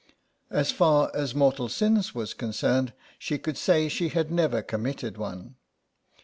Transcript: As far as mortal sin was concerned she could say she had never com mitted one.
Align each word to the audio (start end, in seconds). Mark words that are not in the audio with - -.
As 0.49 0.71
far 0.71 1.11
as 1.13 1.35
mortal 1.35 1.69
sin 1.69 2.01
was 2.15 2.33
concerned 2.33 2.91
she 3.19 3.37
could 3.37 3.55
say 3.55 3.87
she 3.87 4.09
had 4.09 4.31
never 4.31 4.63
com 4.63 4.81
mitted 4.81 5.15
one. 5.15 5.57